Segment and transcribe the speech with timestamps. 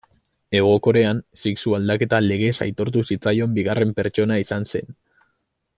[0.59, 4.91] Hego Korean sexu-aldaketa legez aitortu zitzaion bigarren pertsona izan zen.